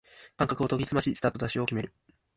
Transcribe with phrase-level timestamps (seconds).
[0.35, 1.93] 感覚を研ぎすましスタートダッシュを決める